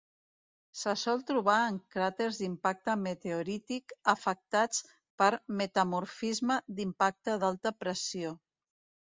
[0.83, 4.81] Se sol trobar en cràters d'impacte meteorític afectats
[5.23, 5.29] per
[5.61, 8.35] metamorfisme d'impacte d'alta pressió.